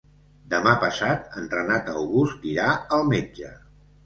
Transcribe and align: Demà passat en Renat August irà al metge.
Demà 0.53 0.71
passat 0.83 1.37
en 1.41 1.45
Renat 1.51 1.93
August 1.93 2.49
irà 2.55 2.71
al 2.99 3.07
metge. 3.13 3.53